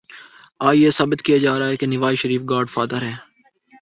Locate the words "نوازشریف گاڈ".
1.87-2.69